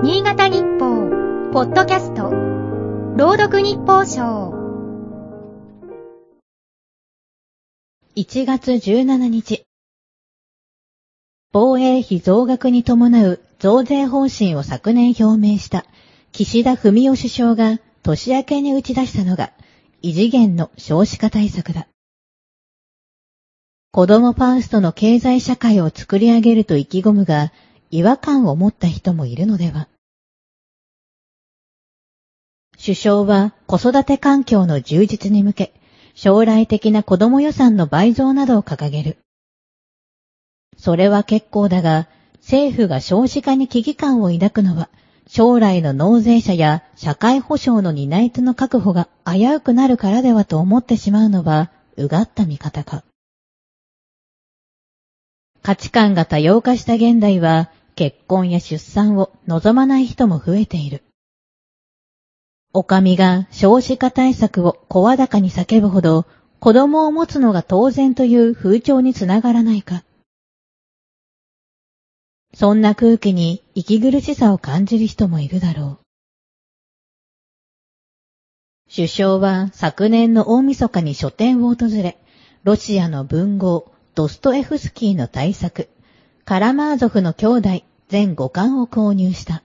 [0.00, 1.10] 新潟日報、
[1.52, 2.30] ポッドキャスト、
[3.16, 4.54] 朗読日報賞。
[8.14, 9.64] 1月17日。
[11.50, 15.84] 防衛費増額に伴う増税方針を昨年表明した
[16.30, 19.50] 岸田文雄首相が年明けに打ち出したのが
[20.00, 21.88] 異次元の少子化対策だ。
[23.90, 27.50] 子供ファーストの経済社会を作り上げると意気込むが
[27.90, 29.88] 違和感を持った人もいるのでは。
[32.80, 35.72] 首相は子育て環境の充実に向け、
[36.14, 39.18] 将来的な子供予算の倍増などを掲げる。
[40.76, 44.88] それは結構だが、政府が少子化に危機感を抱くのは、
[45.26, 53.04] 将来の納税者や社会保障の担い手の確保が危うくなるからではと思ってしまうのは、うがった見方か。
[55.62, 61.02] 価値観が多様化した現代は、結婚や出産を望まない人も増えている。
[62.72, 66.24] お上が少子化対策を声高に叫ぶほど、
[66.60, 70.04] 子供を持つのが当然という風潮につながらないか。
[72.54, 76.04] そんな空気に息苦しさを感じる人もいるだろう。
[78.94, 82.16] 首相は昨年の大晦日に書店を訪れ、
[82.62, 85.88] ロシアの文豪、ドストエフスキーの大作、
[86.44, 89.62] カラマーゾフの兄弟全5巻を購入した。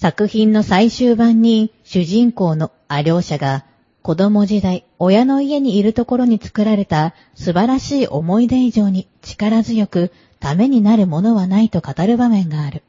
[0.00, 3.64] 作品の最終版に主人公のアリョーシャが
[4.02, 12.82] 子供時代親の家にいるところに作られた素晴らしい思い出以上に力強くためになるものはないと語る場面がある。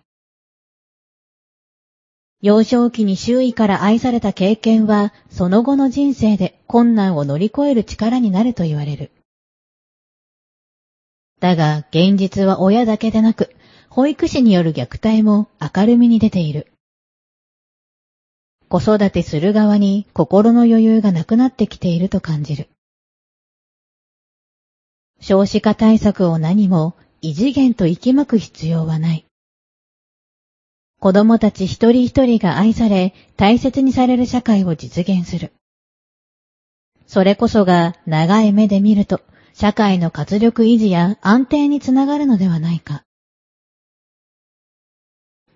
[2.42, 9.12] 幼少期に周囲から愛された経験はその後の人生で困難を乗り越える力になると言われる。
[11.40, 13.56] だが現実は親だけでなく
[13.90, 16.72] 保育士による虐待も明るみに出ている。
[18.68, 22.68] 子育てする側に心の余裕がなくなってきていると感じる。
[25.22, 29.26] 少子化対策を何も異次元と息巻く必要はない。
[31.00, 35.54] 子供たち一人一人が愛され大切にされる社会を実現する。
[37.08, 39.22] それこそが長い目で見ると
[39.58, 43.04] 社会の活力維持や安定につながるのではないか。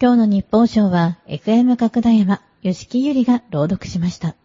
[0.02, 4.38] 今日の日報賞は FM 角田山吉木ゆりが朗読しました。